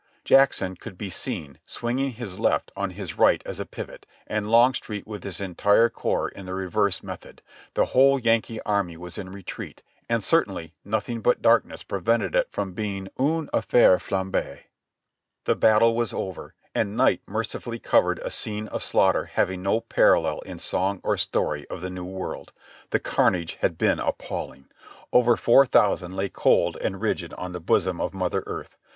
[0.25, 3.17] Jackson could be seen 254 JOHNNY REB AND BIL1.Y YANK swinging his left on his
[3.19, 7.43] right as a pivot, and Long street with his entire corps in the reverse method.
[7.75, 12.73] The whole Yankee army was in retreat, and certainly nothing but darkness prevented it from
[12.73, 14.61] be coming line affaire Hambee.
[15.43, 20.39] The battle was over, and night mercifully covered a scene of slaughter having no parallel
[20.39, 22.51] in song or story of the New World.
[22.89, 24.65] The carnage had been appalling.
[25.13, 28.75] Over four thousand lay cold and rigid on the bosom of Mother Earth.